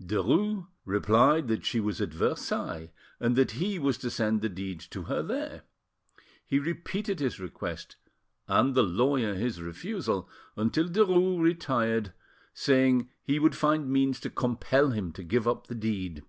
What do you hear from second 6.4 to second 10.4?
He repeated his request and the lawyer his refusal,